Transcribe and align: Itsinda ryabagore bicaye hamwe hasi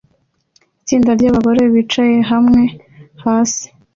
Itsinda 0.81 1.11
ryabagore 1.19 1.61
bicaye 1.73 2.17
hamwe 2.31 2.61
hasi 3.23 3.65